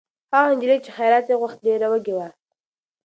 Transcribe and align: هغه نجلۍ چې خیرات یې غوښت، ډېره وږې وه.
هغه 0.33 0.47
نجلۍ 0.57 0.77
چې 0.85 0.91
خیرات 0.97 1.25
یې 1.29 1.35
غوښت، 1.41 1.57
ډېره 1.65 1.87
وږې 1.91 2.13
وه. 2.17 2.27